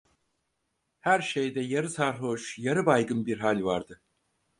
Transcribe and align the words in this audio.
Her 0.99 1.19
şeyde 1.21 1.61
yarı 1.61 1.89
sarhoş, 1.89 2.59
yarı 2.59 2.85
baygın 2.85 3.25
bir 3.25 3.39
hal 3.39 3.63
vardı. 3.63 4.01